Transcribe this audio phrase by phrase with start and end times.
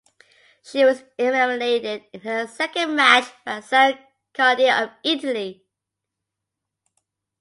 [0.63, 3.99] She was eliminated in her second match by Sara
[4.33, 5.63] Cardin of Italy.